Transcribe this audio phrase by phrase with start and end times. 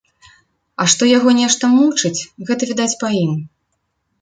[0.83, 3.37] А што яго нешта мучыць, гэта відаць па ім.